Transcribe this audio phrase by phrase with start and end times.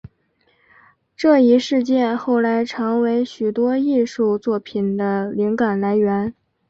[1.15, 6.33] 这一事件后来成为许多艺术作品的灵感来源。